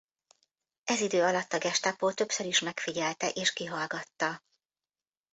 [0.83, 4.43] Ez idő alatt a Gestapo többször is megfigyelte és kihallgatta.